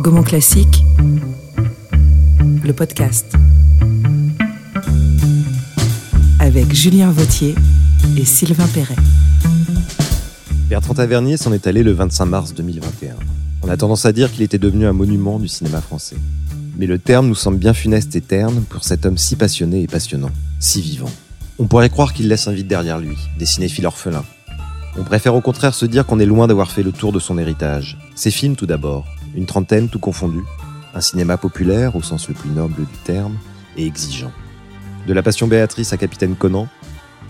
[0.00, 0.82] Gaumont Classique,
[2.64, 3.36] le podcast.
[6.38, 7.54] Avec Julien Vautier
[8.16, 8.96] et Sylvain Perret.
[10.70, 13.14] Bertrand Tavernier s'en est allé le 25 mars 2021.
[13.62, 16.16] On a tendance à dire qu'il était devenu un monument du cinéma français.
[16.78, 19.86] Mais le terme nous semble bien funeste et terne pour cet homme si passionné et
[19.86, 20.30] passionnant,
[20.60, 21.12] si vivant.
[21.58, 24.24] On pourrait croire qu'il laisse un vide derrière lui, des cinéphiles orphelins.
[24.98, 27.36] On préfère au contraire se dire qu'on est loin d'avoir fait le tour de son
[27.36, 27.98] héritage.
[28.14, 30.40] Ses films tout d'abord, une trentaine tout confondu,
[30.94, 33.36] un cinéma populaire au sens le plus noble du terme,
[33.76, 34.32] et exigeant.
[35.06, 36.68] De la passion Béatrice à Capitaine Conan,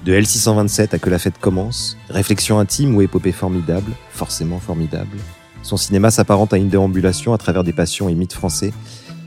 [0.04, 5.18] de L627 à Que la fête commence, réflexion intime ou épopée formidable, forcément formidable,
[5.62, 8.72] son cinéma s'apparente à une déambulation à travers des passions et mythes français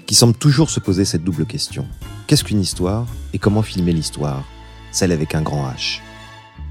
[0.05, 1.87] qui semblent toujours se poser cette double question.
[2.27, 4.43] Qu'est-ce qu'une histoire et comment filmer l'histoire?
[4.91, 5.99] Celle avec un grand H.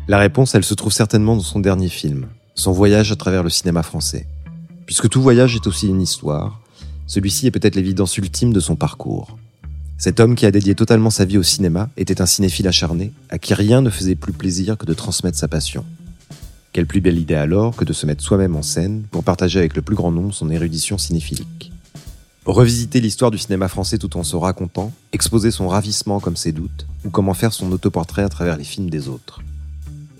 [0.08, 3.50] La réponse, elle se trouve certainement dans son dernier film, son voyage à travers le
[3.50, 4.26] cinéma français.
[4.86, 6.60] Puisque tout voyage est aussi une histoire,
[7.06, 9.36] celui-ci est peut-être l'évidence ultime de son parcours.
[9.98, 13.38] Cet homme qui a dédié totalement sa vie au cinéma était un cinéphile acharné, à
[13.38, 15.84] qui rien ne faisait plus plaisir que de transmettre sa passion.
[16.72, 19.76] Quelle plus belle idée alors que de se mettre soi-même en scène pour partager avec
[19.76, 21.70] le plus grand nombre son érudition cinéphilique.
[22.46, 26.86] Revisiter l'histoire du cinéma français tout en se racontant, exposer son ravissement comme ses doutes,
[27.04, 29.42] ou comment faire son autoportrait à travers les films des autres.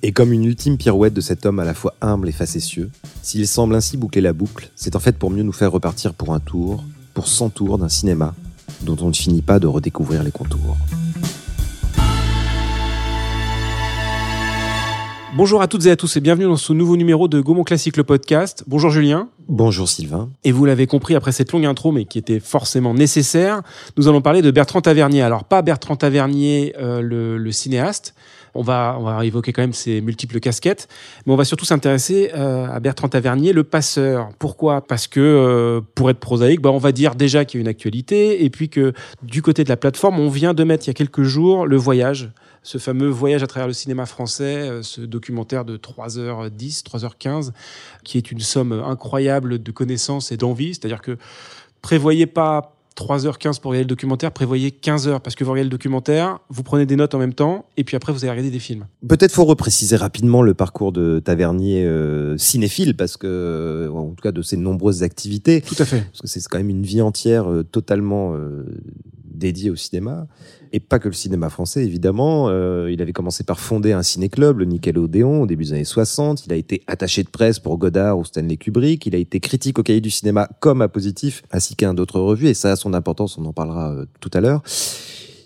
[0.04, 2.90] Et comme une ultime pirouette de cet homme à la fois humble et facétieux,
[3.22, 6.34] s'il semble ainsi boucler la boucle, c'est en fait pour mieux nous faire repartir pour
[6.34, 6.82] un tour,
[7.14, 8.34] pour 100 tours d'un cinéma
[8.80, 10.76] dont on ne finit pas de redécouvrir les contours.
[15.34, 17.96] Bonjour à toutes et à tous et bienvenue dans ce nouveau numéro de Gaumont Classique
[17.96, 18.64] le podcast.
[18.66, 19.28] Bonjour Julien.
[19.48, 20.28] Bonjour Sylvain.
[20.44, 23.62] Et vous l'avez compris après cette longue intro, mais qui était forcément nécessaire,
[23.96, 25.22] nous allons parler de Bertrand Tavernier.
[25.22, 28.14] Alors pas Bertrand Tavernier, euh, le, le, cinéaste,
[28.54, 30.88] on va, on va évoquer quand même ses multiples casquettes,
[31.26, 34.28] mais on va surtout s'intéresser euh, à Bertrand Tavernier, le passeur.
[34.38, 34.80] Pourquoi?
[34.82, 37.68] Parce que, euh, pour être prosaïque, bah, on va dire déjà qu'il y a une
[37.68, 38.92] actualité, et puis que
[39.22, 41.76] du côté de la plateforme, on vient de mettre il y a quelques jours le
[41.76, 42.30] voyage
[42.62, 47.52] ce fameux voyage à travers le cinéma français, euh, ce documentaire de 3h10, 3h15,
[48.04, 50.74] qui est une somme incroyable de connaissances et d'envie.
[50.74, 51.18] C'est-à-dire que
[51.80, 55.70] prévoyez pas 3h15 pour regarder le documentaire, prévoyez 15 heures parce que vous regardez le
[55.70, 58.58] documentaire, vous prenez des notes en même temps et puis après vous allez regarder des
[58.58, 58.86] films.
[59.06, 64.22] Peut-être faut repréciser rapidement le parcours de Tavernier euh, cinéphile parce que euh, en tout
[64.22, 65.60] cas de ses nombreuses activités.
[65.62, 66.02] Tout à fait.
[66.02, 68.64] Parce que c'est quand même une vie entière euh, totalement euh,
[69.42, 70.26] dédiée au cinéma
[70.72, 72.48] et pas que le cinéma français, évidemment.
[72.48, 76.46] Euh, il avait commencé par fonder un ciné-club, le Nickelodeon, au début des années 60.
[76.46, 79.04] Il a été attaché de presse pour Godard ou Stanley Kubrick.
[79.04, 82.48] Il a été critique au cahier du cinéma comme à Positif, ainsi qu'un d'autres revues.
[82.48, 84.62] Et ça a son importance, on en parlera euh, tout à l'heure.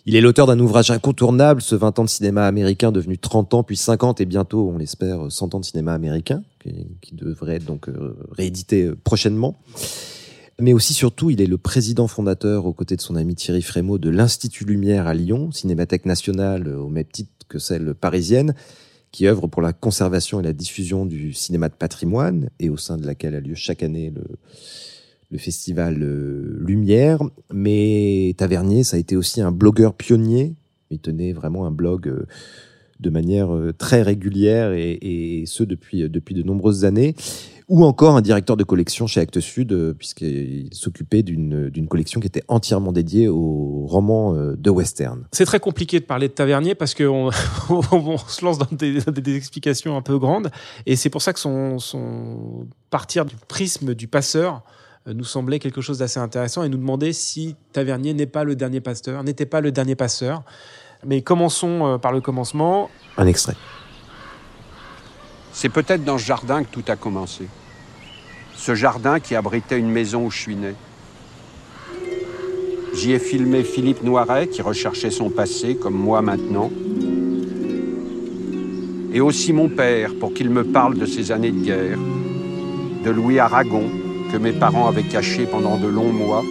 [0.04, 3.62] Il est l'auteur d'un ouvrage incontournable, ce 20 ans de cinéma américain devenu 30 ans,
[3.64, 7.88] puis 50 et bientôt, on l'espère, 100 ans de cinéma américain, qui, devrait être donc
[7.88, 9.58] euh, réédité prochainement
[10.60, 13.98] mais aussi surtout, il est le président fondateur aux côtés de son ami Thierry Frémaux
[13.98, 18.54] de l'Institut Lumière à Lyon, cinémathèque nationale au même titre que celle parisienne,
[19.12, 22.96] qui œuvre pour la conservation et la diffusion du cinéma de patrimoine et au sein
[22.96, 24.24] de laquelle a lieu chaque année le,
[25.30, 27.22] le festival Lumière.
[27.52, 30.54] Mais Tavernier, ça a été aussi un blogueur pionnier.
[30.90, 32.26] Il tenait vraiment un blog
[32.98, 37.14] de manière très régulière et, et ce depuis, depuis de nombreuses années
[37.68, 42.26] ou encore un directeur de collection chez Actes Sud, euh, puisqu'il s'occupait d'une collection qui
[42.26, 45.26] était entièrement dédiée aux romans euh, de western.
[45.32, 47.30] C'est très compliqué de parler de Tavernier parce qu'on
[47.70, 50.50] on se lance dans des, des, explications un peu grandes,
[50.86, 54.62] et c'est pour ça que son, son partir du prisme du passeur
[55.08, 58.54] euh, nous semblait quelque chose d'assez intéressant et nous demander si Tavernier n'est pas le
[58.54, 60.42] dernier pasteur, n'était pas le dernier passeur.
[61.04, 62.90] Mais commençons par le commencement.
[63.18, 63.54] Un extrait.
[65.58, 67.46] C'est peut-être dans ce jardin que tout a commencé.
[68.54, 70.74] Ce jardin qui abritait une maison où je suis né.
[72.92, 76.70] J'y ai filmé Philippe Noiret qui recherchait son passé, comme moi maintenant.
[79.14, 81.98] Et aussi mon père pour qu'il me parle de ses années de guerre.
[83.02, 83.84] De Louis Aragon
[84.30, 86.44] que mes parents avaient caché pendant de longs mois.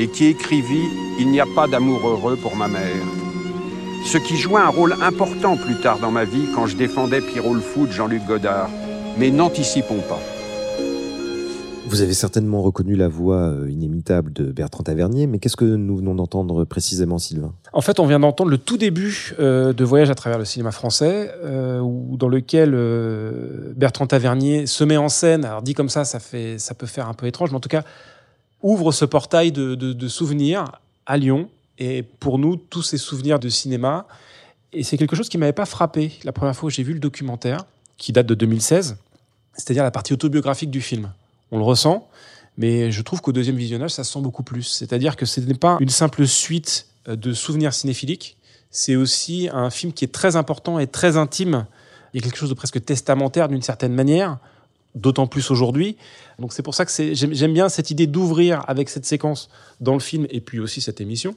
[0.00, 0.88] Et qui écrivit
[1.20, 3.06] Il n'y a pas d'amour heureux pour ma mère
[4.06, 7.54] ce qui jouait un rôle important plus tard dans ma vie quand je défendais Pierrot
[7.54, 8.70] le Fou de Jean-Luc Godard.
[9.18, 10.20] Mais n'anticipons pas.
[11.88, 15.96] Vous avez certainement reconnu la voix euh, inimitable de Bertrand Tavernier, mais qu'est-ce que nous
[15.96, 17.52] venons d'entendre précisément, Sylvain?
[17.72, 20.70] En fait, on vient d'entendre le tout début euh, de Voyage à travers le cinéma
[20.70, 25.44] français, euh, où, dans lequel euh, Bertrand Tavernier se met en scène.
[25.44, 27.68] Alors dit comme ça, ça, fait, ça peut faire un peu étrange, mais en tout
[27.68, 27.82] cas,
[28.62, 30.64] ouvre ce portail de, de, de souvenirs
[31.06, 34.06] à Lyon, et pour nous, tous ces souvenirs de cinéma.
[34.72, 37.00] Et c'est quelque chose qui m'avait pas frappé la première fois où j'ai vu le
[37.00, 37.64] documentaire,
[37.96, 38.96] qui date de 2016,
[39.54, 41.12] c'est-à-dire la partie autobiographique du film.
[41.50, 42.08] On le ressent,
[42.58, 44.62] Mais je trouve qu'au deuxième visionnage, ça se sent beaucoup plus.
[44.62, 48.36] C'est-à-dire que ce n'est pas une simple suite euh, de souvenirs cinéphiliques,
[48.70, 51.66] c'est aussi un film qui est très important et très intime.
[52.12, 54.38] Il y a quelque chose de presque testamentaire d'une certaine manière,
[54.96, 55.96] d'autant plus aujourd'hui.
[56.40, 59.48] Donc c'est pour ça que j'aime bien cette idée d'ouvrir avec cette séquence
[59.80, 61.34] dans le film et puis aussi cette émission,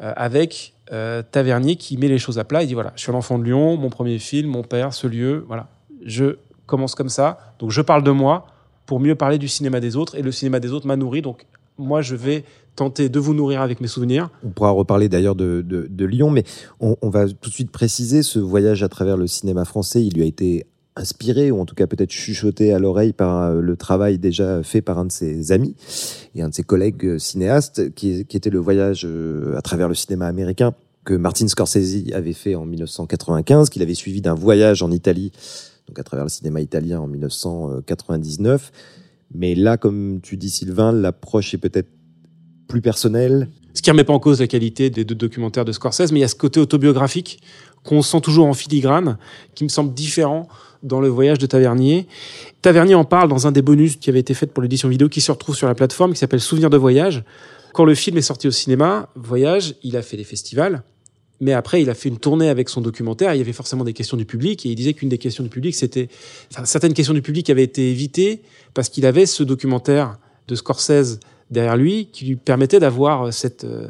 [0.00, 2.62] euh, avec euh, Tavernier qui met les choses à plat.
[2.62, 5.44] Il dit voilà, je suis l'enfant de Lyon, mon premier film, mon père, ce lieu,
[5.48, 5.68] voilà.
[6.04, 6.36] Je
[6.66, 8.46] commence comme ça, donc je parle de moi
[8.86, 11.22] pour mieux parler du cinéma des autres et le cinéma des autres m'a nourri.
[11.22, 11.46] Donc
[11.78, 12.44] moi je vais
[12.76, 14.30] tenter de vous nourrir avec mes souvenirs.
[14.44, 16.44] On pourra reparler d'ailleurs de, Lyon, mais
[16.80, 20.04] on, on, va tout de suite préciser ce voyage à travers le cinéma français.
[20.04, 20.66] Il lui a été
[20.96, 24.82] inspiré, ou en tout cas peut-être chuchoté à l'oreille par euh, le travail déjà fait
[24.82, 25.74] par un de ses amis
[26.34, 29.94] et un de ses collègues euh, cinéastes, qui, était le voyage euh, à travers le
[29.94, 30.74] cinéma américain
[31.04, 35.32] que Martin Scorsese avait fait en 1995, qu'il avait suivi d'un voyage en Italie,
[35.88, 38.70] donc à travers le cinéma italien en 1999.
[39.34, 41.88] Mais là, comme tu dis Sylvain, l'approche est peut-être
[42.68, 43.48] plus personnelle.
[43.74, 46.22] Ce qui remet pas en cause la qualité des deux documentaires de Scorsese, mais il
[46.22, 47.42] y a ce côté autobiographique
[47.82, 49.18] qu'on sent toujours en filigrane,
[49.54, 50.48] qui me semble différent
[50.82, 52.06] dans le voyage de Tavernier.
[52.60, 55.20] Tavernier en parle dans un des bonus qui avait été fait pour l'édition vidéo qui
[55.20, 57.24] se retrouve sur la plateforme, qui s'appelle Souvenir de voyage.
[57.72, 60.82] Quand le film est sorti au cinéma, Voyage, il a fait des festivals,
[61.40, 63.34] mais après, il a fait une tournée avec son documentaire.
[63.34, 65.50] Il y avait forcément des questions du public, et il disait qu'une des questions du
[65.50, 66.08] public, c'était,
[66.52, 68.42] enfin, certaines questions du public avaient été évitées
[68.74, 70.18] parce qu'il avait ce documentaire
[70.48, 71.18] de Scorsese
[71.50, 73.88] derrière lui qui lui permettait d'avoir cette euh,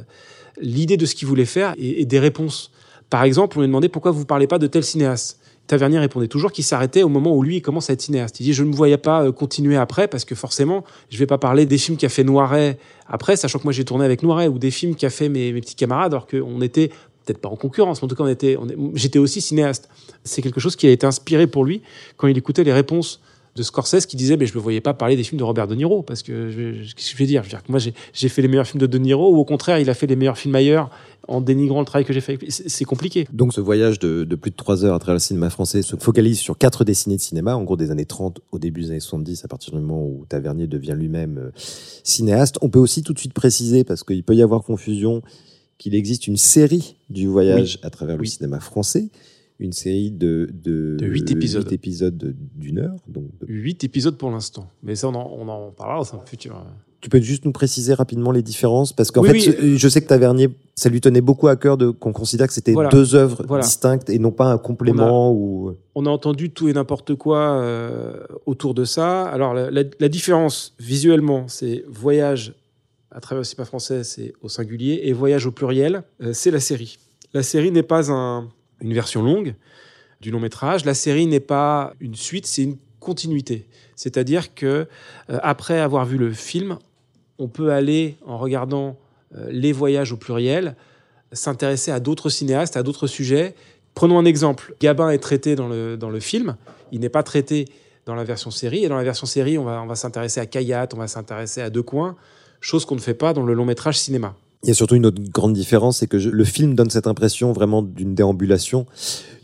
[0.61, 2.71] l'idée de ce qu'il voulait faire et, et, des réponses.
[3.11, 5.39] Par exemple, on lui demandait pourquoi vous parlez pas de tel cinéaste?
[5.73, 8.39] Tavernier répondait toujours qu'il s'arrêtait au moment où lui il commence à être cinéaste.
[8.41, 11.25] Il dit je ne me voyais pas euh, continuer après parce que forcément je vais
[11.25, 14.49] pas parler des films qu'a fait Noiret après, sachant que moi j'ai tourné avec Noiret
[14.49, 16.89] ou des films qu'a fait mes, petits camarades alors qu'on était
[17.25, 18.59] peut-être pas en concurrence, mais en tout cas on était,
[18.93, 19.89] j'étais aussi cinéaste.
[20.25, 21.81] C'est quelque chose qui a été inspiré pour lui
[22.19, 23.23] quand il écoutait les réponses
[23.55, 25.75] de Scorsese qui disait mais je ne voyais pas parler des films de Robert De
[25.75, 28.43] Niro parce que qu'est-ce que je vais dire, je veux dire que moi j'ai fait
[28.43, 30.55] les meilleurs films de De Niro ou au contraire il a fait les meilleurs films
[30.55, 30.91] ailleurs
[31.29, 32.39] en dénigrant le travail que j'ai fait.
[32.49, 33.27] C'est compliqué.
[33.33, 35.97] Donc ce voyage de, de, plus de trois heures à travers le cinéma français se
[35.97, 39.01] focalise sur quatre décennies de cinéma, en gros des années 30 au début des années
[39.01, 41.51] 70, à partir du moment où Tavernier devient lui-même euh,
[42.03, 42.59] cinéaste.
[42.63, 45.23] On peut aussi tout de suite préciser, parce qu'il peut y avoir confusion,
[45.79, 49.09] qu'il existe une série du voyage à travers le cinéma français
[49.63, 51.65] une série de, de, de 8 épisodes.
[51.65, 52.97] 8 épisodes d'une heure.
[53.09, 54.69] Donc 8 épisodes pour l'instant.
[54.83, 56.65] Mais ça, on en, on en parlera dans un futur.
[57.01, 58.93] Tu peux juste nous préciser rapidement les différences?
[58.93, 62.13] Parce qu'en fait, je sais que Tavernier, ça lui tenait beaucoup à cœur de qu'on
[62.13, 65.31] considère que c'était deux œuvres distinctes et non pas un complément.
[65.31, 65.77] On a, ou...
[65.97, 69.25] on a entendu tout et n'importe quoi euh, autour de ça.
[69.25, 72.55] Alors, la, la, différence visuellement, c'est Voyage
[73.11, 76.61] à travers le cinéma français, c'est au singulier, et Voyage au pluriel, euh, c'est la
[76.61, 76.99] série.
[77.35, 78.49] La série n'est pas un,
[78.83, 79.55] une version longue
[80.21, 80.85] du long métrage.
[80.85, 83.67] La série n'est pas une suite, c'est une continuité.
[83.97, 84.67] C'est-à-dire que
[85.31, 86.79] euh, après avoir vu le film,
[87.39, 88.99] on peut aller en regardant
[89.35, 90.77] euh, les voyages au pluriel,
[91.33, 93.55] s'intéresser à d'autres cinéastes, à d'autres sujets.
[93.95, 94.75] Prenons un exemple.
[94.81, 96.57] Gabin est traité dans le, dans le film,
[96.93, 97.67] il n'est pas traité
[98.07, 98.85] dans la version série.
[98.85, 101.61] Et dans la version série, on va, on va s'intéresser à Kayat, on va s'intéresser
[101.61, 101.85] à Deux
[102.61, 104.37] chose qu'on ne fait pas dans le long métrage cinéma.
[104.65, 107.53] Il y a surtout une autre grande différence, c'est que le film donne cette impression
[107.53, 108.87] vraiment d'une déambulation,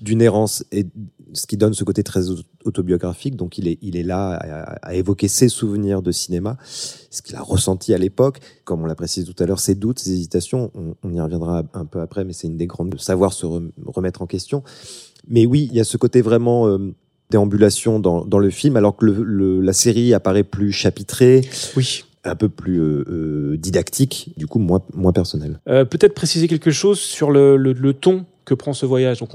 [0.00, 0.86] d'une errance, et
[1.32, 2.26] ce qui donne ce côté très
[2.64, 3.34] autobiographique.
[3.34, 4.34] Donc il est, là
[4.80, 8.94] à, évoquer ses souvenirs de cinéma, ce qu'il a ressenti à l'époque, comme on l'a
[8.94, 10.70] précisé tout à l'heure, ses doutes, ses hésitations.
[11.02, 13.46] On, y reviendra un peu après, mais c'est une des grandes de savoir se
[13.86, 14.62] remettre en question.
[15.26, 16.94] Mais oui, il y a ce côté vraiment euh,
[17.30, 21.42] déambulation dans, le film, alors que la série apparaît plus chapitrée.
[21.76, 25.60] Oui un peu plus euh, euh, didactique, du coup moins, moins personnel.
[25.68, 29.20] Euh, peut-être préciser quelque chose sur le, le, ton que prend ce voyage.
[29.20, 29.30] Donc,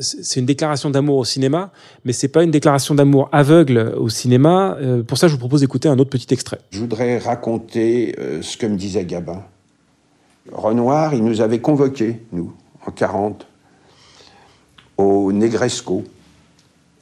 [0.00, 1.70] c'est une déclaration d'amour au cinéma,
[2.04, 4.76] mais c'est pas une déclaration d'amour aveugle au cinéma.
[5.06, 6.58] pour ça, je vous propose d'écouter un autre petit extrait.
[6.70, 9.44] Je voudrais raconter ce que me disait Gabin.
[10.50, 12.52] Renoir, il nous avait convoqués, nous,
[12.84, 13.46] en 40,
[14.98, 16.02] au Negresco.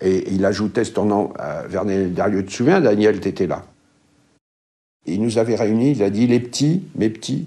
[0.02, 1.32] Et il ajoutait, ce tournant
[1.70, 3.64] vers Dario, tu te souviens, Daniel, t'étais là?
[5.06, 7.46] Il nous avait réunis, il a dit les petits, mes petits.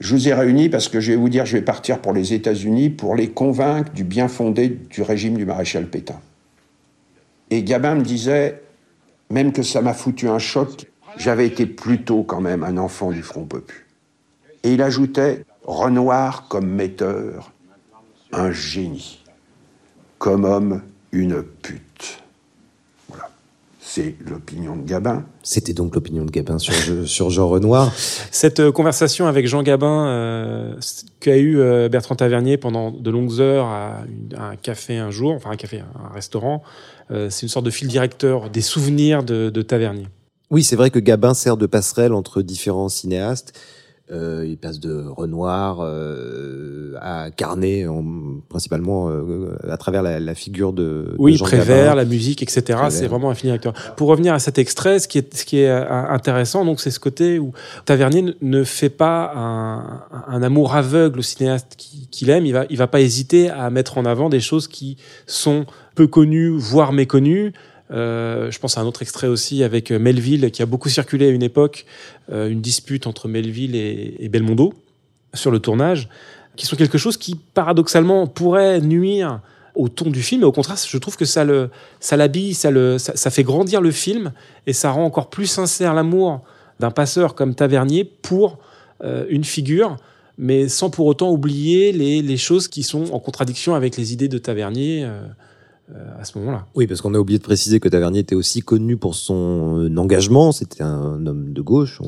[0.00, 2.34] Je vous ai réunis parce que je vais vous dire, je vais partir pour les
[2.34, 6.20] États-Unis pour les convaincre du bien fondé du régime du maréchal Pétain.
[7.50, 8.60] Et Gabin me disait,
[9.30, 10.86] même que ça m'a foutu un choc,
[11.16, 13.86] j'avais été plutôt quand même un enfant du Front Popu.
[14.64, 17.52] Et il ajoutait, Renoir comme metteur,
[18.32, 19.24] un génie,
[20.18, 22.25] comme homme, une pute
[23.96, 25.24] c'est l'opinion de Gabin.
[25.42, 26.74] C'était donc l'opinion de Gabin sur,
[27.06, 27.90] sur Jean Renoir.
[28.30, 30.74] Cette euh, conversation avec Jean Gabin euh,
[31.18, 34.02] qu'a eu euh, Bertrand Tavernier pendant de longues heures à,
[34.36, 36.62] un café un jour, enfin un café, un restaurant,
[37.08, 40.08] c'est une sorte de fil directeur des souvenirs de, Tavernier.
[40.50, 43.58] Oui, c'est vrai que Gabin sert de passerelle entre différents cinéastes.
[44.10, 45.78] Euh, il passe de Renoir
[46.96, 48.04] euh, à Carnet, en,
[48.48, 51.94] principalement euh, à travers la, la, figure de, oui, de Jean Prévert, Gabin.
[51.94, 52.78] la musique, etc.
[52.90, 53.72] C'est vraiment un film acteur.
[53.96, 56.90] Pour revenir à cet extrait, ce qui est, ce qui est euh, intéressant, donc, c'est
[56.90, 57.52] ce côté où
[57.84, 62.46] Tavernier ne fait pas un, un amour aveugle au cinéaste qu'il qui aime.
[62.46, 66.06] Il va, il va pas hésiter à mettre en avant des choses qui sont peu
[66.06, 67.52] connues, voire méconnues.
[67.90, 71.30] Euh, je pense à un autre extrait aussi avec Melville qui a beaucoup circulé à
[71.30, 71.86] une époque,
[72.32, 74.74] euh, une dispute entre Melville et, et, Belmondo
[75.34, 76.08] sur le tournage,
[76.56, 79.40] qui sont quelque chose qui paradoxalement pourrait nuire
[79.74, 80.42] au ton du film.
[80.42, 81.70] Et au contraire, je trouve que ça le,
[82.00, 84.32] ça l'habille, ça le, ça, ça, fait grandir le film
[84.66, 86.42] et ça rend encore plus sincère l'amour
[86.80, 88.58] d'un passeur comme Tavernier pour
[89.04, 89.96] euh, une figure
[90.38, 94.28] mais sans pour autant oublier les, les, choses qui sont en contradiction avec les idées
[94.28, 95.04] de Tavernier.
[95.04, 95.26] Euh,
[96.18, 96.66] à ce moment-là.
[96.74, 100.50] Oui, parce qu'on a oublié de préciser que Tavernier était aussi connu pour son engagement.
[100.50, 102.00] C'était un homme de gauche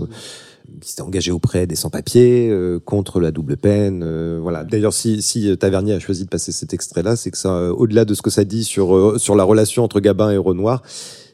[0.80, 4.02] qui s'était engagé auprès des sans-papiers euh, contre la double peine.
[4.04, 4.64] Euh, voilà.
[4.64, 8.04] D'ailleurs, si, si Tavernier a choisi de passer cet extrait-là, c'est que ça, euh, au-delà
[8.04, 10.82] de ce que ça dit sur sur la relation entre Gabin et Renoir,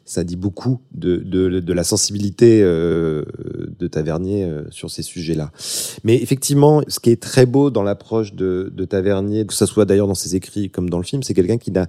[0.05, 3.25] ça dit beaucoup de, de, de la sensibilité euh,
[3.79, 5.51] de Tavernier euh, sur ces sujets-là.
[6.03, 9.85] Mais effectivement, ce qui est très beau dans l'approche de, de Tavernier, que ce soit
[9.85, 11.87] d'ailleurs dans ses écrits comme dans le film, c'est quelqu'un qui n'a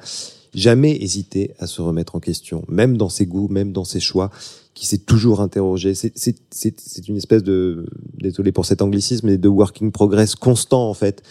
[0.55, 4.31] jamais hésité à se remettre en question, même dans ses goûts, même dans ses choix,
[4.77, 5.95] qui s'est toujours interrogé.
[5.95, 7.87] C'est une espèce de,
[8.19, 11.23] désolé pour cet anglicisme, mais de working progress constant en fait,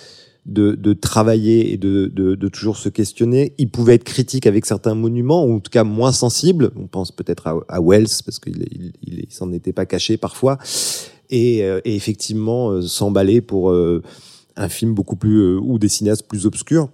[0.48, 3.54] de, de travailler et de, de, de, toujours se questionner.
[3.60, 6.72] Il pouvait être critique avec certains monuments, ou en tout cas moins sensible.
[6.76, 10.58] On pense peut-être à, à, Wells, parce qu'il il, il, s'en était pas caché parfois.
[11.30, 14.02] Et, euh, et effectivement, euh, s'emballer pour euh,
[14.56, 16.90] un film beaucoup plus, ou des cinéastes plus obscurs.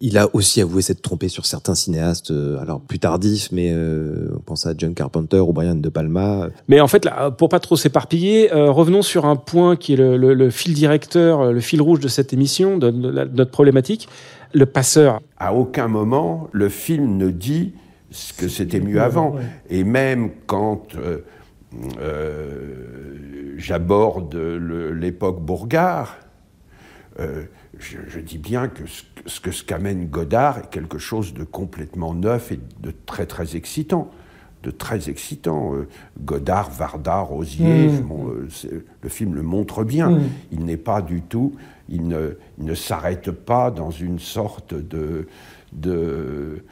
[0.00, 4.28] Il a aussi avoué s'être trompé sur certains cinéastes, euh, alors plus tardifs, mais euh,
[4.36, 6.48] on pense à John Carpenter ou Brian De Palma.
[6.68, 9.96] Mais en fait, là, pour pas trop s'éparpiller, euh, revenons sur un point qui est
[9.96, 13.50] le, le, le, fil directeur, le fil rouge de cette émission, de, de, de notre
[13.50, 14.06] problématique,
[14.52, 15.20] le passeur.
[15.38, 17.72] À aucun moment, le film ne dit
[18.10, 19.36] ce que c'était mieux avant.
[19.70, 20.88] Et même quand
[23.56, 26.18] j'aborde l'époque Bourgard,
[27.78, 31.44] je, je, dis bien que ce, ce que ce qu'amène Godard est quelque chose de
[31.44, 34.10] complètement neuf et de très très excitant.
[34.62, 35.74] De très excitant.
[35.74, 35.86] Euh,
[36.20, 38.00] Godard, Varda, Rosier, mmh.
[38.00, 40.10] bon, euh, le film le montre bien.
[40.10, 40.22] Mmh.
[40.52, 41.54] Il n'est pas du tout,
[41.88, 45.28] il ne, il ne s'arrête pas dans une sorte de,
[45.72, 46.64] de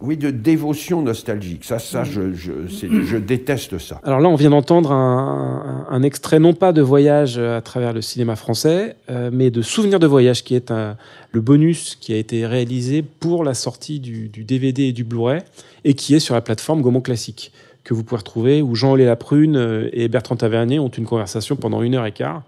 [0.00, 1.64] oui, de dévotion nostalgique.
[1.64, 4.00] Ça, ça, je, déteste ça.
[4.02, 8.34] Alors là, on vient d'entendre un, extrait, non pas de voyage à travers le cinéma
[8.34, 10.96] français, euh, mais de Souvenir de voyage, qui est un,
[11.32, 15.42] le bonus qui a été réalisé pour la sortie du, DVD et du Blu-ray,
[15.84, 17.52] et qui est sur la plateforme Gaumont Classique,
[17.84, 21.94] que vous pouvez retrouver, où Jean-Olé Laprune et Bertrand Tavernier ont une conversation pendant une
[21.94, 22.42] heure et quart.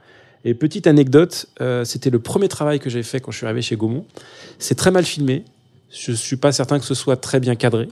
[0.45, 3.63] Et petite anecdote, euh, c'était le premier travail que j'ai fait quand je suis arrivé
[3.63, 4.05] chez Gaumont.
[4.59, 5.45] C'est très mal filmé,
[5.93, 7.89] je suis pas certain que ce soit très bien cadré,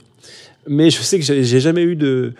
[0.67, 2.33] mais je sais que j'ai jamais eu de,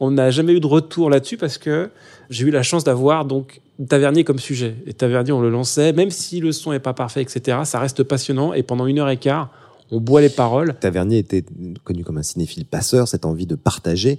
[0.00, 1.90] on n'a jamais eu de retour là-dessus parce que
[2.30, 4.76] j'ai eu la chance d'avoir donc Tavernier comme sujet.
[4.86, 7.58] Et Tavernier, on le lançait, même si le son est pas parfait, etc.
[7.64, 9.50] Ça reste passionnant et pendant une heure et quart,
[9.90, 10.74] on boit les paroles.
[10.80, 11.44] Tavernier était
[11.84, 14.18] connu comme un cinéphile passeur, cette envie de partager.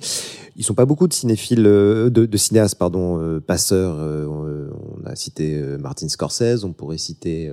[0.56, 3.96] Ils sont pas beaucoup de cinéphiles, de, de cinéastes, pardon, euh, passeurs.
[4.00, 7.52] Euh, on a cité euh, Martin Scorsese, on pourrait citer.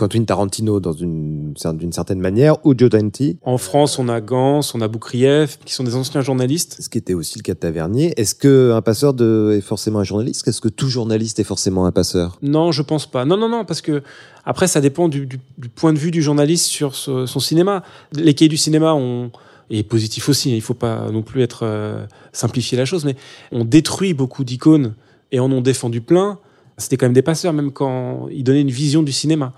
[0.00, 3.20] Quentin Tarantino dans une d'une certaine manière ou Joe Dante.
[3.42, 6.78] En France, on a Gans, on a Boukrieff, qui sont des anciens journalistes.
[6.80, 8.14] Ce qui était aussi le cas de Tavernier.
[8.16, 10.48] Est-ce que un passeur de, est forcément un journaliste?
[10.48, 12.38] Est-ce que tout journaliste est forcément un passeur?
[12.40, 13.26] Non, je pense pas.
[13.26, 14.02] Non, non, non, parce que
[14.46, 17.82] après, ça dépend du, du, du point de vue du journaliste sur ce, son cinéma.
[18.14, 19.30] Les cahiers du cinéma ont
[19.68, 20.56] et positif aussi.
[20.56, 23.16] Il faut pas non plus être euh, simplifier la chose, mais
[23.52, 24.94] on détruit beaucoup d'icônes
[25.30, 26.38] et en ont défendu plein.
[26.78, 29.52] C'était quand même des passeurs, même quand ils donnaient une vision du cinéma.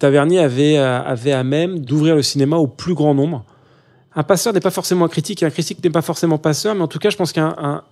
[0.00, 3.44] Tavernier avait, avait à même d'ouvrir le cinéma au plus grand nombre.
[4.16, 6.82] Un passeur n'est pas forcément un critique, et un critique n'est pas forcément passeur, mais
[6.82, 7.82] en tout cas, je pense qu'un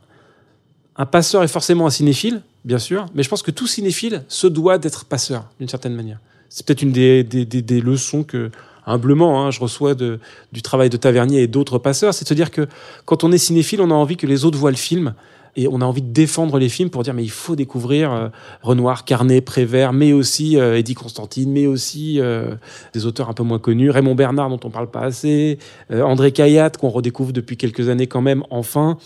[0.97, 4.49] un, passeur est forcément un cinéphile, bien sûr, mais je pense que tout cinéphile se
[4.49, 6.19] doit d'être passeur, d'une certaine manière.
[6.49, 8.51] C'est peut-être une des, des, des, leçons que,
[8.87, 12.51] humblement, hein, je reçois du travail de Tavernier et d'autres passeurs, c'est de se dire
[12.51, 12.67] que
[13.05, 15.15] quand on est cinéphile, on a envie que les autres voient le film,
[15.59, 18.29] et on a envie de défendre les films pour dire mais il faut découvrir euh,
[18.63, 22.55] Renoir, Carnet, Prévert, mais aussi euh, Eddie Constantine, mais aussi euh,
[22.95, 25.59] des auteurs un peu moins connus, Raymond Bernard dont on parle pas assez,
[25.91, 28.99] euh, André Cayatte qu'on redécouvre depuis quelques années quand même, enfin,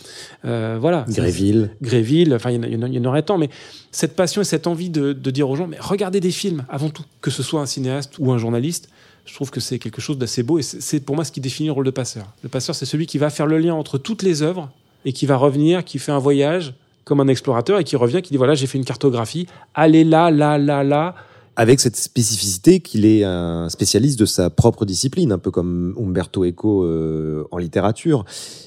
[0.44, 1.06] voilà.
[1.08, 1.70] Gréville.
[1.80, 3.48] Gréville, enfin il y, y, en aurait tant, mais
[3.90, 6.90] cette passion et cette envie de, de dire aux gens mais regardez des films avant
[6.90, 8.90] tout, que ce soit un cinéaste ou un journaliste.
[9.24, 11.68] Je trouve que c'est quelque chose d'assez beau et c'est pour moi ce qui définit
[11.68, 12.26] le rôle de passeur.
[12.42, 14.68] Le passeur, c'est celui qui va faire le lien entre toutes les œuvres
[15.04, 18.30] et qui va revenir, qui fait un voyage comme un explorateur et qui revient, qui
[18.30, 21.14] dit voilà, j'ai fait une cartographie, allez là, là, là, là.
[21.54, 26.46] Avec cette spécificité qu'il est un spécialiste de sa propre discipline, un peu comme Umberto
[26.46, 28.24] Eco euh, en littérature.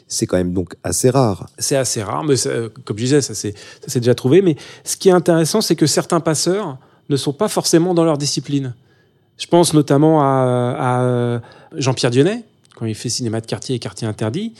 [0.07, 1.47] C'est quand même donc assez rare.
[1.57, 2.35] C'est assez rare, mais
[2.83, 3.55] comme je disais, ça s'est
[3.95, 4.43] déjà trouvé.
[4.43, 6.77] Mais ce qui est intéressant, c'est que certains passeurs
[7.09, 8.75] ne sont pas forcément dans leur discipline.
[9.37, 11.41] Je pense notamment à, à
[11.75, 12.43] Jean-Pierre Dionnet,
[12.75, 14.53] quand il fait cinéma de quartier et quartier interdit.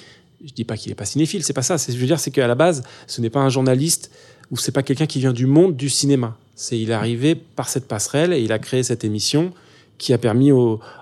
[0.43, 1.77] Je dis pas qu'il est pas cinéphile, c'est pas ça.
[1.77, 4.11] Je veux dire, c'est qu'à la base, ce n'est pas un journaliste
[4.51, 6.37] ou c'est pas quelqu'un qui vient du monde du cinéma.
[6.55, 9.51] C'est il est arrivé par cette passerelle et il a créé cette émission
[9.97, 10.51] qui a permis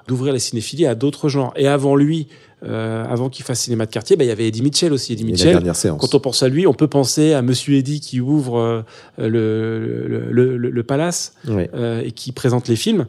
[0.07, 1.53] d'ouvrir les cinéphilies à d'autres genres.
[1.55, 2.27] Et avant lui,
[2.65, 5.13] euh, avant qu'il fasse cinéma de quartier, bah, il y avait Eddie Mitchell aussi.
[5.13, 5.61] Eddie Mitchell.
[5.99, 8.81] Quand on pense à lui, on peut penser à Monsieur Eddie qui ouvre euh,
[9.17, 13.07] le, le, le, Palace euh, et qui présente les films.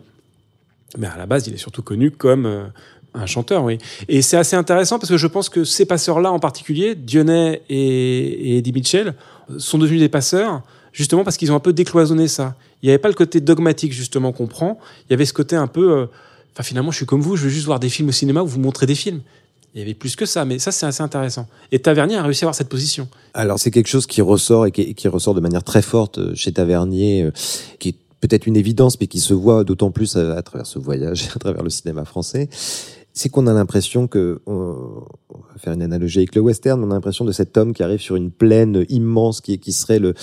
[0.98, 2.70] Mais à la base, il est surtout connu comme
[3.14, 3.78] un chanteur, oui.
[4.08, 8.58] Et c'est assez intéressant parce que je pense que ces passeurs-là en particulier, Dionnet et,
[8.58, 9.14] Eddie Mitchell,
[9.58, 12.54] sont devenus des passeurs justement parce qu'ils ont un peu décloisonné ça.
[12.82, 14.78] Il n'y avait pas le côté dogmatique justement qu'on prend.
[15.08, 16.06] Il y avait ce côté un peu, euh,
[16.54, 18.46] enfin finalement, je suis comme vous, je veux juste voir des films au cinéma ou
[18.46, 19.20] vous montrer des films.
[19.74, 21.48] Il y avait plus que ça, mais ça c'est assez intéressant.
[21.72, 23.08] Et Tavernier a réussi à avoir cette position.
[23.34, 26.34] Alors c'est quelque chose qui ressort et qui, qui, ressort de manière très forte euh,
[26.34, 27.32] chez Tavernier, euh,
[27.80, 30.78] qui est peut-être une évidence, mais qui se voit d'autant plus à, à, travers ce
[30.78, 32.48] voyage, à travers le cinéma français
[33.16, 36.94] c'est qu'on a l'impression que, on va faire une analogie avec le western, on a
[36.94, 40.14] l'impression de cet homme qui arrive sur une plaine immense qui, qui serait le,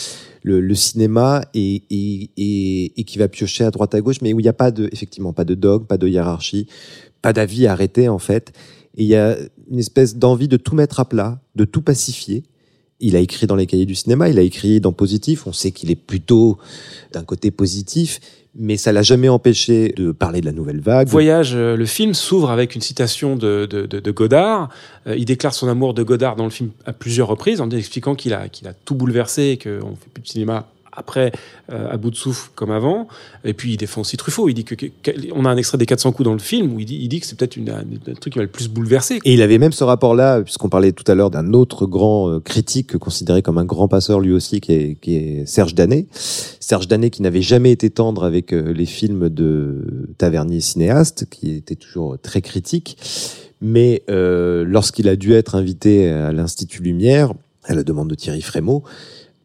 [0.44, 4.34] le, le cinéma et, et, et, et, qui va piocher à droite à gauche, mais
[4.34, 6.68] où il n'y a pas de, effectivement, pas de dogme, pas de hiérarchie,
[7.22, 8.52] pas d'avis arrêté en fait.
[8.98, 9.38] Et il y a
[9.70, 12.44] une espèce d'envie de tout mettre à plat, de tout pacifier.
[13.02, 15.72] Il a écrit dans les cahiers du cinéma, il a écrit dans Positif, on sait
[15.72, 16.58] qu'il est plutôt
[17.12, 18.20] d'un côté positif,
[18.56, 21.08] mais ça l'a jamais empêché de parler de la nouvelle vague.
[21.08, 24.70] Voyage, euh, le film s'ouvre avec une citation de, de, Godard.
[25.08, 28.16] Euh, il déclare son amour de Godard dans le film à plusieurs reprises, en expliquant
[28.16, 30.68] qu'il a, qu'il a tout bouleversé et qu'on fait plus de cinéma
[31.02, 31.32] après
[31.72, 33.08] euh, à bout de souffle comme avant.
[33.44, 34.50] Et puis il défend aussi Truffaut.
[34.50, 34.76] Il dit que,
[35.34, 37.38] on a un extrait des 400 coups dans le film où il dit, que c'est
[37.38, 39.20] peut-être un, truc qui va le plus bouleverser.
[39.26, 42.40] Et il avait même ce rapport-là, puisqu'on parlait tout à l'heure d'un autre grand euh,
[42.40, 46.08] critique considéré comme un grand passeur lui aussi, qui est, Serge Danet.
[46.14, 51.56] Serge Danet qui n'avait jamais été tendre avec euh, les films de Tavernier cinéaste, qui
[51.56, 52.98] était toujours très critique.
[53.62, 57.34] Mais lorsqu'il a dû être invité à l'Institut Lumière,
[57.66, 58.84] à la demande de Thierry Frémaux,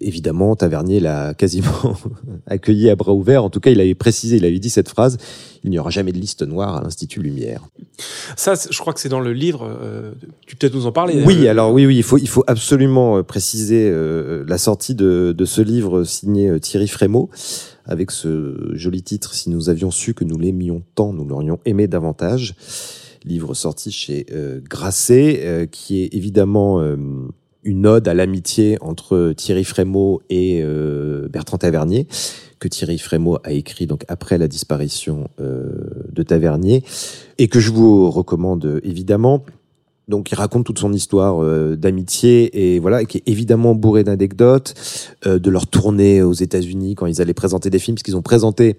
[0.00, 1.96] évidemment, Tavernier l'a quasiment
[2.46, 3.44] accueilli à bras ouverts.
[3.44, 5.18] En tout cas, il avait précisé, il avait dit cette phrase
[5.66, 7.66] il n'y aura jamais de liste noire à l'Institut Lumière.
[8.36, 9.68] Ça, je crois que c'est dans le livre.
[9.68, 10.12] Euh,
[10.46, 11.24] tu peux peut-être nous en parler.
[11.26, 15.34] Oui, alors oui, oui, il faut, il faut absolument euh, préciser euh, la sortie de,
[15.36, 17.30] de, ce livre signé Thierry Frémaux
[17.84, 19.34] avec ce joli titre.
[19.34, 22.54] Si nous avions su que nous l'aimions tant, nous l'aurions aimé davantage.
[23.24, 24.24] Livre sorti chez
[24.62, 26.80] Grasset, qui est évidemment
[27.66, 32.06] une ode à l'amitié entre Thierry Frémaux et euh, Bertrand Tavernier
[32.58, 35.68] que Thierry Frémaux a écrit donc après la disparition euh,
[36.10, 36.84] de Tavernier
[37.36, 39.44] et que je vous recommande évidemment.
[40.08, 44.74] Donc il raconte toute son histoire euh, d'amitié et voilà, qui est évidemment bourré d'anecdotes,
[45.26, 48.78] de leur tournée aux États-Unis quand ils allaient présenter des films, parce qu'ils ont présenté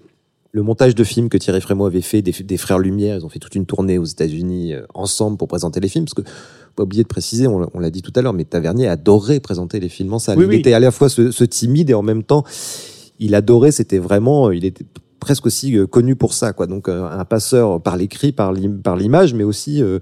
[0.52, 3.18] le montage de films que Thierry Frémaux avait fait des, des Frères Lumière.
[3.18, 6.22] Ils ont fait toute une tournée aux États-Unis ensemble pour présenter les films, parce que
[6.78, 9.88] pas oublié de préciser, on, l'a dit tout à l'heure, mais Tavernier adorait présenter les
[9.88, 10.38] films en salle.
[10.40, 12.44] il était à la fois ce, timide et en même temps,
[13.18, 14.84] il adorait, c'était vraiment, il était
[15.18, 16.68] presque aussi euh, connu pour ça, quoi.
[16.68, 19.98] Donc euh, un passeur par l'écrit, par l'image, mais aussi euh,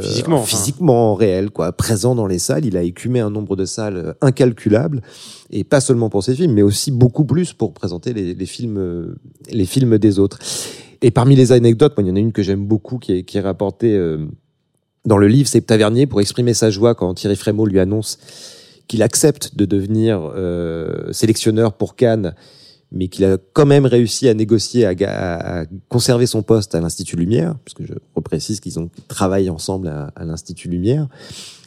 [0.00, 2.64] physiquement, physiquement réel, quoi, présent dans les salles.
[2.64, 5.02] Il a écumé un nombre de salles incalculable,
[5.50, 9.14] et pas seulement pour ses films, mais aussi beaucoup plus pour présenter les, films,
[9.52, 10.40] les films des autres.
[11.00, 13.22] Et parmi les anecdotes, moi, il y en a une que j'aime beaucoup, qui est,
[13.22, 13.96] qui est rapportée
[15.06, 18.18] dans le livre, c'est Tavernier pour exprimer sa joie quand Thierry Frémaux lui annonce
[18.88, 22.34] qu'il accepte de devenir euh, sélectionneur pour Cannes,
[22.92, 27.56] mais qu'il a quand même réussi à négocier, à, conserver son poste à l'Institut Lumière,
[27.64, 31.08] puisque je reprécise qu'ils ont travaillé ensemble à, à l'Institut Lumière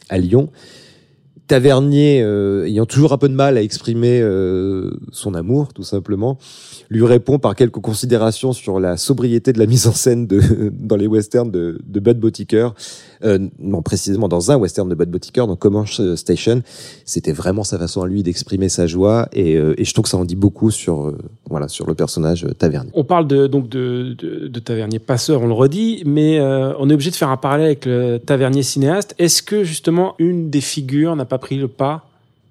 [0.08, 0.50] à Lyon.
[1.50, 6.38] Tavernier, euh, ayant toujours un peu de mal à exprimer euh, son amour, tout simplement,
[6.90, 10.40] lui répond par quelques considérations sur la sobriété de la mise en scène de,
[10.72, 12.68] dans les westerns de, de Bud Botiker,
[13.24, 16.62] euh, non précisément dans un western de Bud Botiker, dans Comanche Station.
[17.04, 20.08] C'était vraiment sa façon à lui d'exprimer sa joie et, euh, et, je trouve que
[20.08, 22.90] ça en dit beaucoup sur euh, voilà sur le personnage Tavernier.
[22.94, 26.94] On parle de, donc de, de, de Tavernier passeur, on le redit, mais on est
[26.94, 29.14] obligé de faire un parallèle avec le Tavernier cinéaste.
[29.18, 32.06] Est-ce que justement une des figures n'a pas pris le pas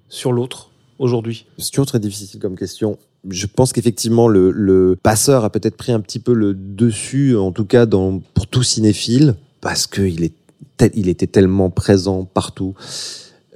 [0.08, 1.46] sur l'autre aujourd'hui?
[1.58, 5.92] C'est toujours très difficile comme question je pense qu'effectivement le, le, passeur a peut-être pris
[5.92, 10.32] un petit peu le dessus, en tout cas dans, pour tout cinéphile, parce qu'il est,
[10.94, 12.74] il était tellement présent partout.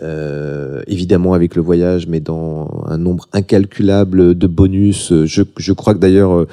[0.02, 5.12] euh, évidemment avec le voyage, mais dans un nombre incalculable de bonus.
[5.24, 6.48] Je, crois que d'ailleurs euh,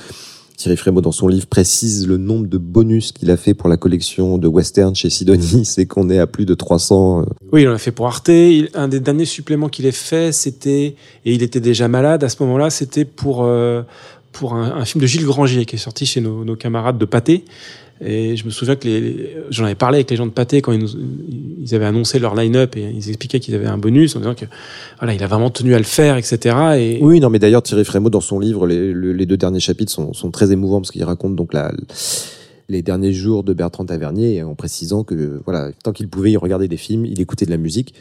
[0.58, 3.78] Thierry Frémaux, dans son livre, précise le nombre de bonus qu'il a fait pour la
[3.78, 7.26] collection de western chez Sidonie, c'est qu'on est à plus de 300.
[7.52, 8.30] Oui, il en a fait pour Arte.
[8.30, 12.42] Un des derniers suppléments qu'il ait fait, c'était, et il était déjà malade à ce
[12.44, 13.82] moment-là, c'était pour, euh,
[14.32, 17.44] pour un, film de Gilles Grangier qui est sorti chez nos camarades de Pâté.
[18.04, 20.72] Et je me souviens que les, j'en avais parlé avec les gens de Pâté quand
[20.72, 20.90] ils, nous,
[21.62, 24.46] ils avaient annoncé leur line-up et ils expliquaient qu'ils avaient un bonus en disant que
[25.00, 26.56] voilà, il a vraiment tenu à le faire, etc.
[26.78, 27.00] Et...
[27.02, 30.32] Oui, non, mais d'ailleurs Thierry Frémaux dans son livre, les, deux derniers chapitres sont, sont
[30.32, 31.72] très émouvants parce qu'il raconte donc la,
[32.72, 36.68] les derniers jours de Bertrand Tavernier en précisant que voilà, tant qu'il pouvait, il regardait
[36.68, 37.94] des films, il écoutait de la musique.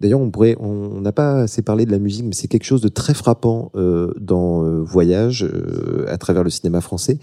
[0.00, 2.80] D'ailleurs, on pourrait, on n'a pas assez parlé de la musique, mais c'est quelque chose
[2.80, 7.18] de très frappant euh, dans euh, Voyage euh, à travers le cinéma français.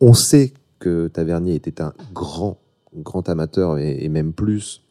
[0.00, 2.58] On sait que Tavernier était un grand,
[2.94, 4.82] grand amateur et, même plus,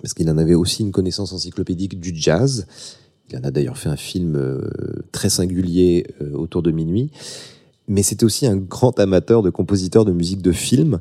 [0.00, 2.66] parce qu'il en avait aussi une connaissance encyclopédique du jazz.
[3.30, 4.60] Il en a d'ailleurs fait un film euh,
[5.12, 7.10] très singulier euh, autour de minuit.
[7.88, 11.00] Mais c'était aussi un grand amateur de compositeur de musique de film.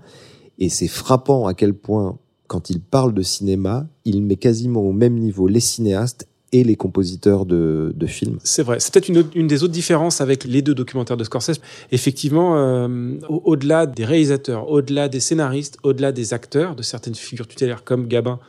[0.59, 4.91] Et c'est frappant à quel point, quand il parle de cinéma, il met quasiment au
[4.91, 8.37] même niveau les cinéastes et les compositeurs de, films.
[8.43, 8.79] C'est vrai.
[8.79, 11.61] C'est peut-être une, des autres différences avec les deux documentaires de Scorsese.
[11.91, 17.83] Effectivement, euh, au-delà des réalisateurs, au-delà des scénaristes, au-delà des acteurs, de certaines figures tutélaires
[17.83, 18.39] comme Gabin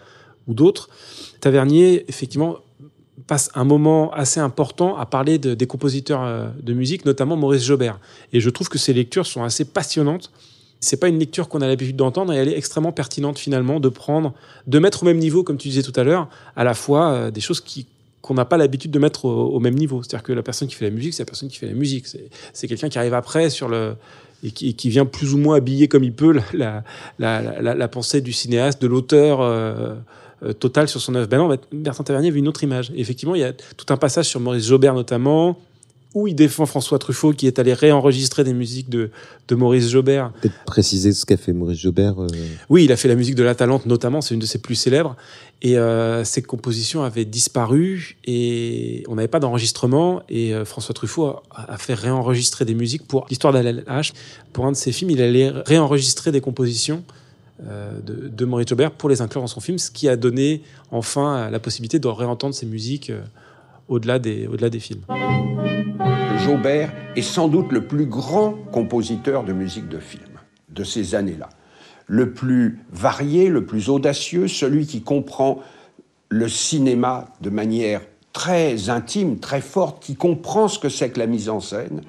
[0.48, 0.88] ou d'autres,
[1.40, 2.56] Tavernier, effectivement,
[3.26, 8.00] passe un moment assez important à parler de, des compositeurs de musique, notamment Maurice Jobert.
[8.32, 10.32] Et je trouve que ces lectures sont assez passionnantes.
[10.80, 13.88] C'est pas une lecture qu'on a l'habitude d'entendre et elle est extrêmement pertinente finalement de
[13.88, 14.34] prendre,
[14.66, 17.30] de mettre au même niveau, comme tu disais tout à l'heure, à la fois euh,
[17.30, 17.86] des choses qui
[18.22, 20.02] qu'on n'a pas l'habitude de mettre au, même niveau.
[20.02, 22.06] C'est-à-dire que la personne qui fait la musique, c'est la personne qui fait la musique.
[22.52, 23.96] C'est quelqu'un qui arrive après sur le
[24.44, 26.82] et qui, vient plus ou moins habiller comme il peut la,
[27.20, 29.40] la, la, la pensée du cinéaste, de l'auteur.
[30.44, 31.28] Euh, total sur son œuvre.
[31.28, 32.90] Ben non, Bertrand Tavernier avait une autre image.
[32.96, 35.56] Effectivement, il y a tout un passage sur Maurice Jobert notamment,
[36.14, 39.10] où il défend François Truffaut qui est allé réenregistrer des musiques de,
[39.48, 40.32] de Maurice Jobert.
[40.40, 42.20] Peut-être préciser ce qu'a fait Maurice Jobert.
[42.20, 42.28] Euh...
[42.68, 44.74] Oui, il a fait la musique de La Talente notamment, c'est une de ses plus
[44.74, 45.16] célèbres.
[45.62, 50.22] Et euh, ses compositions avaient disparu et on n'avait pas d'enregistrement.
[50.28, 54.12] Et euh, François Truffaut a, a, fait réenregistrer des musiques pour l'histoire d'Al-H.
[54.52, 57.04] Pour un de ses films, il allait réenregistrer des compositions
[57.68, 60.62] euh, de, de, Maurice Jobert pour les inclure dans son film, ce qui a donné
[60.90, 63.22] enfin la possibilité de réentendre ces musiques euh,
[63.88, 65.02] au-delà des, au-delà des films.
[66.38, 71.48] Jobert est sans doute le plus grand compositeur de musique de film de ces années-là.
[72.06, 75.60] Le plus varié, le plus audacieux, celui qui comprend
[76.28, 78.00] le cinéma de manière
[78.32, 82.00] très intime, très forte, qui comprend ce que c'est que la mise en scène.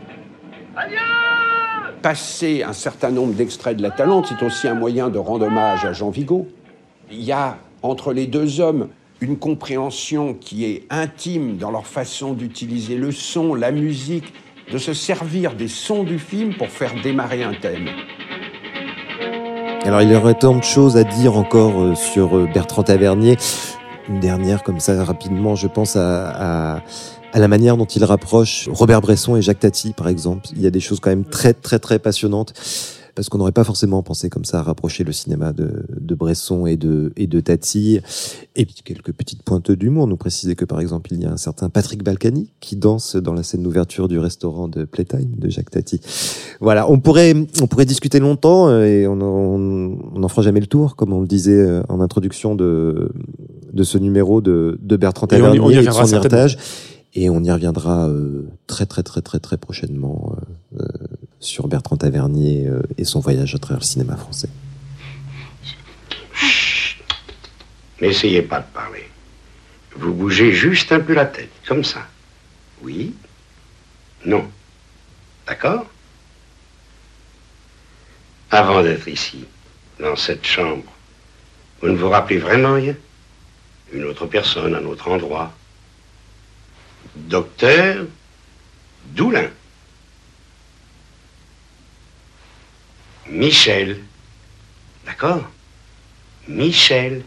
[2.02, 5.86] Passer un certain nombre d'extraits de La Talente, c'est aussi un moyen de rendre hommage
[5.86, 6.48] à Jean Vigo.
[7.12, 8.90] Il y a entre les deux hommes
[9.24, 14.34] une compréhension qui est intime dans leur façon d'utiliser le son, la musique,
[14.72, 17.88] de se servir des sons du film pour faire démarrer un thème.
[19.86, 23.38] Alors il y aurait tant de choses à dire encore sur Bertrand Tavernier.
[24.10, 26.82] Une dernière comme ça rapidement, je pense à, à
[27.34, 30.48] à la manière dont il rapproche Robert Bresson et Jacques Tati, par exemple.
[30.56, 32.54] Il y a des choses quand même très, très, très passionnantes.
[33.16, 36.66] Parce qu'on n'aurait pas forcément pensé comme ça à rapprocher le cinéma de, de Bresson
[36.66, 38.00] et de, et de Tati.
[38.56, 40.08] Et puis quelques petites pointes d'humour.
[40.08, 43.34] Nous préciser que par exemple, il y a un certain Patrick Balkany qui danse dans
[43.34, 46.02] la scène d'ouverture du restaurant de Playtime de Jacques Tati.
[46.60, 51.14] Voilà, on pourrait, on pourrait discuter longtemps et on n'en fera jamais le tour, comme
[51.14, 53.12] on le disait en introduction de,
[53.74, 56.06] de ce numéro de, de Bertrand Tavernier et, on y, on y et de son
[56.08, 56.58] héritage.
[57.16, 60.36] Et on y reviendra euh, très très très très très prochainement
[60.80, 60.86] euh,
[61.44, 64.50] sur Bertrand Tavernier euh, et son voyage à travers le cinéma français.
[68.02, 69.10] N'essayez pas de parler.
[69.96, 72.08] Vous bougez juste un peu la tête, comme ça.
[72.82, 73.14] Oui
[74.26, 74.50] Non.
[75.48, 75.86] D'accord
[78.50, 79.46] Avant d'être ici,
[80.00, 80.84] dans cette chambre,
[81.82, 82.96] vous ne vous rappelez vraiment rien
[83.92, 85.54] Une autre personne, un autre endroit
[87.16, 88.06] Docteur
[89.08, 89.50] Doulin.
[93.30, 93.98] Michel.
[95.06, 95.42] D'accord
[96.48, 97.24] Michel.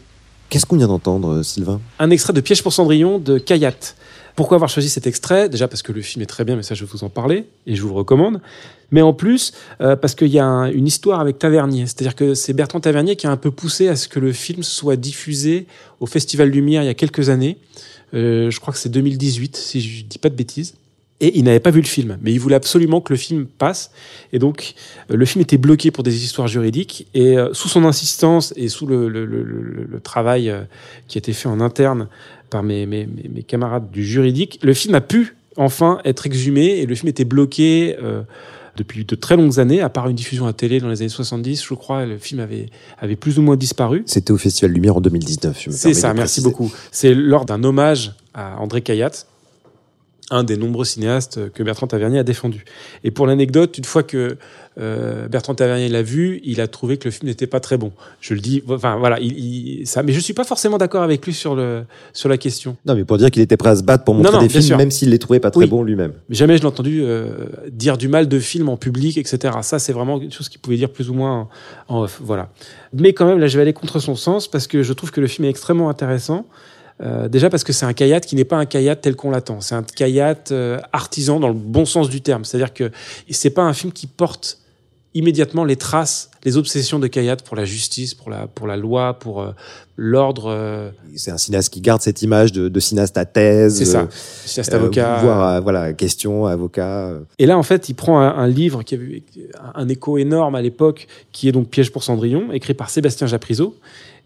[0.48, 1.80] Qu'est-ce qu'on vient d'entendre, Sylvain?
[1.98, 3.94] Un extrait de Piège pour Cendrillon de Kayat.
[4.37, 5.48] Pourquoi avoir choisi cet extrait?
[5.48, 7.46] Déjà parce que le film est très bien, mais ça je vais vous en parler
[7.66, 8.40] et je vous le recommande.
[8.90, 12.35] Mais en plus euh, parce qu'il y a un, une histoire avec Tavernier, c'est-à-dire que
[12.35, 15.66] c'est Bertrand Tavernier qui a un peu poussé à ce que le film soit diffusé
[16.00, 17.56] au Festival Lumière il y a quelques années.
[18.14, 20.74] Euh, je crois que c'est 2018, si je dis pas de bêtises.
[21.20, 23.90] Et il n'avait pas vu le film, mais il voulait absolument que le film passe.
[24.33, 24.74] Et donc,
[25.11, 27.07] euh, le film était bloqué pour des histoires juridiques.
[27.14, 30.62] Et euh, sous son insistance et sous le, le, le, le travail euh,
[31.09, 32.09] qui a été fait en interne
[32.50, 36.87] par mes, mes, mes, camarades du juridique, le film a pu enfin être exhumé et
[36.87, 38.22] le film était bloqué euh,
[38.76, 41.64] depuis de très longues années, à part une diffusion à télé dans les années 70,
[41.64, 44.02] je crois, le film avait, avait plus ou moins disparu.
[44.07, 45.68] C'était au Festival Lumière en 2019.
[45.70, 46.70] C'est ça, merci beaucoup.
[46.92, 49.24] C'est lors d'un hommage à André Caillat,
[50.30, 52.64] un des nombreux cinéastes que Bertrand Tavernier a défendu.
[53.04, 54.36] Et pour l'anecdote, une fois que
[54.78, 57.92] euh, Bertrand Tavernier l'a vu, il a trouvé que le film n'était pas très bon.
[58.20, 61.32] Je le dis, enfin voilà, il, ça, mais je suis pas forcément d'accord avec lui
[61.32, 62.76] sur le sur la question.
[62.84, 64.90] Non, mais pour dire qu'il était prêt à se battre pour montrer des films, même
[64.90, 66.12] s'il les trouvait pas très bons lui-même.
[66.28, 69.54] Jamais je l'ai entendu euh, dire du mal de films en public, etc.
[69.62, 71.48] Ça, c'est vraiment quelque chose qu'il pouvait dire plus ou moins
[71.88, 72.20] en off.
[72.22, 72.50] Voilà.
[72.92, 75.20] Mais quand même, là, je vais aller contre son sens parce que je trouve que
[75.20, 76.46] le film est extrêmement intéressant.
[77.02, 79.61] Euh, déjà parce que c'est un kayak qui n'est pas un kayak tel qu'on l'attend.
[79.61, 82.44] C'est un kayak euh, artisan dans le bon sens du terme.
[82.44, 82.90] C'est-à-dire que
[83.30, 84.59] c'est pas un film qui porte
[85.16, 89.18] immédiatement les traces, les obsessions de Kayat pour la justice, pour la, pour la loi,
[89.18, 89.50] pour euh,
[89.96, 90.92] l'ordre.
[91.16, 93.76] C'est un cinéaste qui garde cette image de, de cinéaste à thèse.
[93.76, 95.18] C'est ça, cinéaste avocat.
[95.22, 97.14] Voire, voilà, question, avocat.
[97.38, 99.22] Et là, en fait, il prend un, un livre qui a eu
[99.74, 103.74] un écho énorme à l'époque, qui est donc Piège pour Cendrillon, écrit par Sébastien Japrisot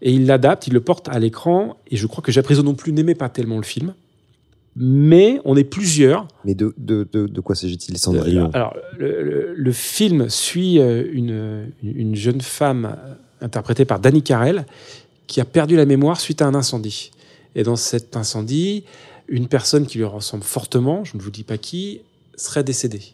[0.01, 1.77] et il l'adapte, il le porte à l'écran.
[1.89, 3.93] Et je crois que Japrisot non plus n'aimait pas tellement le film.
[4.75, 6.27] Mais on est plusieurs.
[6.45, 11.71] Mais de, de, de, de quoi s'agit-il, Cendrillon Alors, le, le, film suit euh, une,
[11.83, 14.65] une jeune femme euh, interprétée par Danny Carell
[15.27, 17.11] qui a perdu la mémoire suite à un incendie.
[17.55, 18.85] Et dans cet incendie,
[19.27, 22.01] une personne qui lui ressemble fortement, je ne vous dis pas qui,
[22.35, 23.13] serait décédée.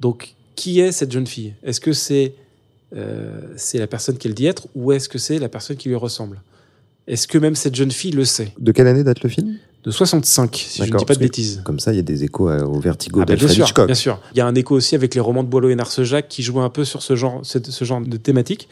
[0.00, 1.54] Donc, qui est cette jeune fille?
[1.62, 2.34] Est-ce que c'est
[2.96, 5.94] euh, c'est la personne qu'elle dit être ou est-ce que c'est la personne qui lui
[5.94, 6.40] ressemble?
[7.06, 8.52] Est-ce que même cette jeune fille le sait?
[8.58, 9.58] De quelle année date le film?
[9.82, 11.62] De 65, si je ne dis pas de bêtises.
[11.64, 13.86] Comme ça, il y a des échos au vertigo ah bah, d'Alfred Hitchcock.
[13.86, 14.20] Bien sûr.
[14.34, 16.60] Il y a un écho aussi avec les romans de Boileau et Narcejac qui jouent
[16.60, 18.68] un peu sur ce genre, ce genre de thématique.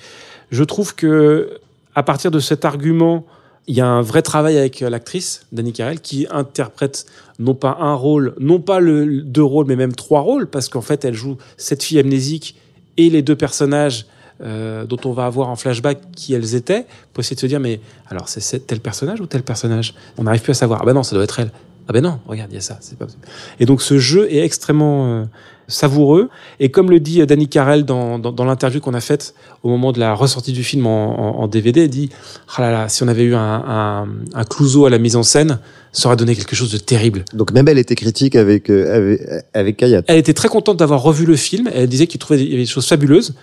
[0.50, 1.58] Je trouve que,
[1.94, 3.24] à partir de cet argument,
[3.68, 7.06] il y a un vrai travail avec l'actrice, Dani Carell, qui interprète
[7.38, 10.80] non pas un rôle, non pas le, deux rôles, mais même trois rôles, parce qu'en
[10.80, 12.56] fait, elle joue cette fille amnésique
[12.96, 14.06] et les deux personnages
[14.42, 17.60] euh, dont on va avoir en flashback qui elles étaient, pour essayer de se dire,
[17.60, 19.94] mais alors c'est tel personnage ou tel personnage?
[20.16, 20.80] On n'arrive plus à savoir.
[20.82, 21.50] Ah ben non, ça doit être elle.
[21.88, 23.24] Ah ben non, regarde, il y a ça, c'est pas possible.
[23.60, 25.24] Et donc ce jeu est extrêmement euh,
[25.68, 26.28] savoureux.
[26.60, 29.92] Et comme le dit Danny Carell dans, dans, dans l'interview qu'on a faite au moment
[29.92, 32.10] de la ressortie du film en, en, en DVD, il dit
[32.56, 35.22] ah là là, si on avait eu un, un, un Clouseau à la mise en
[35.22, 35.60] scène,
[35.92, 37.24] ça aurait donné quelque chose de terrible.
[37.32, 40.02] Donc même elle était critique avec euh, avec, avec Kayat.
[40.08, 41.70] Elle était très contente d'avoir revu le film.
[41.72, 43.34] Elle disait qu'il trouvait des choses fabuleuses.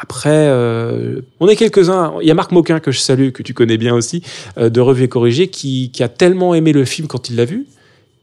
[0.00, 2.14] Après, euh, on est quelques-uns.
[2.22, 4.22] Il y a Marc Moquin que je salue, que tu connais bien aussi,
[4.56, 7.44] euh, de Revue et Corrigé, qui, qui, a tellement aimé le film quand il l'a
[7.44, 7.66] vu,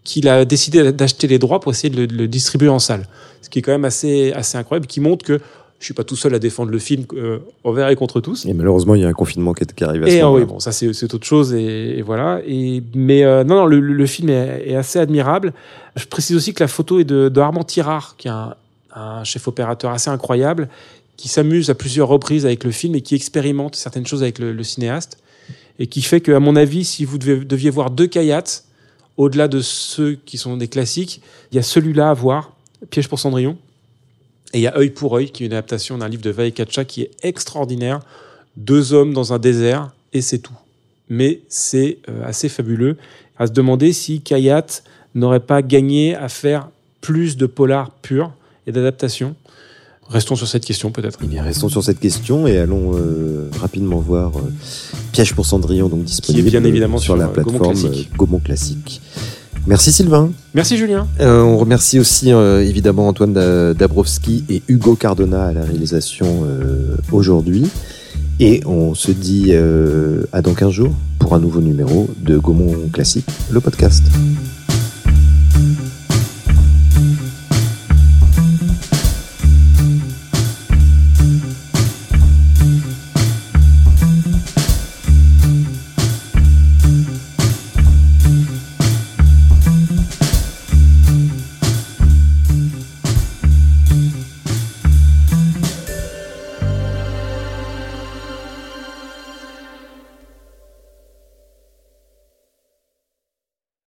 [0.05, 3.07] qu'il a décidé d'acheter les droits pour essayer de le, de le, distribuer en salle.
[3.41, 5.41] Ce qui est quand même assez, assez incroyable, qui montre que
[5.79, 8.45] je suis pas tout seul à défendre le film euh, envers et contre tous.
[8.45, 10.33] Et malheureusement, il y a un confinement qui, qui arrive à et ce moment.
[10.33, 12.39] oui, bon, ça c'est autre chose et, et, voilà.
[12.47, 15.51] Et mais euh, non, non, le, le film est, est, assez admirable.
[15.97, 18.55] Je précise aussi que la photo est de, de Armand Tirard, qui est un,
[18.95, 20.69] un chef opérateur assez incroyable
[21.17, 24.63] qui s'amuse à plusieurs reprises avec le film et qui expérimente certaines choses avec le,
[24.63, 25.17] cinéaste
[25.79, 28.63] et qui fait que, à mon avis, si vous deviez voir deux Kayats,
[29.17, 32.53] au-delà de ceux qui sont des classiques, il y a celui-là à voir,
[32.89, 33.57] Piège pour Cendrillon,
[34.53, 36.85] et il y a Œil pour Œil, qui est une adaptation d'un livre de Vaikacha
[36.85, 37.99] qui est extraordinaire.
[38.55, 40.53] Deux hommes dans un désert, et c'est tout.
[41.09, 42.97] Mais c'est euh, assez fabuleux
[43.37, 44.65] à se demander si Kayat
[45.13, 46.69] n'aurait pas gagné à faire
[47.01, 48.31] plus de polar pur
[48.65, 49.35] et d'adaptation.
[50.09, 51.19] Restons sur cette question peut-être.
[51.23, 54.41] Eh bien, restons sur cette question et allons euh, rapidement voir euh,
[55.11, 58.11] Piège pour Cendrillon, donc disponible bien évidemment sur, sur la plateforme Gaumont Classique.
[58.15, 59.01] Gaumont Classique.
[59.67, 60.31] Merci Sylvain.
[60.53, 61.07] Merci Julien.
[61.19, 63.33] Euh, on remercie aussi euh, évidemment Antoine
[63.73, 67.67] Dabrowski et Hugo Cardona à la réalisation euh, aujourd'hui.
[68.39, 69.53] Et on se dit
[70.33, 74.03] à dans 15 jours pour un nouveau numéro de Gaumont Classique, le podcast.